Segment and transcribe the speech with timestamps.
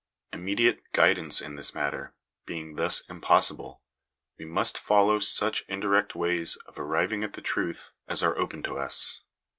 [0.33, 2.15] Immediate guidance in this matter
[2.47, 3.83] being thus impossible,
[4.39, 8.63] we must follow such indirect ways of arriving at the truth as are I open
[8.63, 9.21] to us.